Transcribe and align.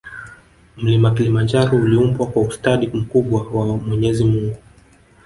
Mlima 0.77 1.11
kilimanjaro 1.11 1.77
uliumbwa 1.77 2.27
kwa 2.27 2.41
ustadi 2.41 2.87
mkubwa 2.87 3.47
wa 3.53 3.77
mwenyezi 3.77 4.23
mungu 4.25 4.57